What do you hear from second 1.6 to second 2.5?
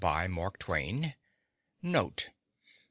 [NOTE.